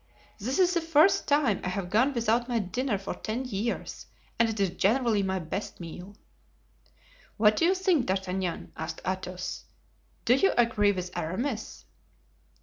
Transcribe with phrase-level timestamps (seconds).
[0.39, 4.07] This is the first time I have gone without my dinner for ten years,
[4.39, 6.15] and it is generally my best meal."
[7.37, 9.65] "What do you think, D'Artagnan?" asked Athos.
[10.25, 11.85] "Do you agree with Aramis?"